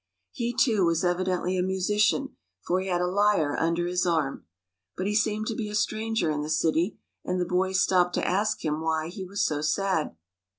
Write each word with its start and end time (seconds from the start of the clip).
He, 0.31 0.51
too, 0.59 0.83
was 0.83 1.03
evidently 1.05 1.55
a. 1.55 1.61
musician, 1.61 2.35
for 2.65 2.79
he 2.79 2.87
had 2.87 3.01
a 3.01 3.05
lyre 3.07 3.55
under 3.55 3.85
his 3.85 4.03
arm. 4.03 4.45
But 4.97 5.03
be 5.03 5.13
seemed 5.13 5.45
to 5.45 5.55
be 5.55 5.69
a 5.69 5.75
stranger 5.75 6.31
in 6.31 6.41
the 6.41 6.49
city, 6.49 6.97
and 7.23 7.39
the 7.39 7.45
boys 7.45 7.81
stopped 7.81 8.15
to 8.15 8.27
ask 8.27 8.65
him 8.65 8.81
why 8.81 9.09
he 9.09 9.23
was 9.27 9.45
so 9.45 9.61
sad. 9.61 10.15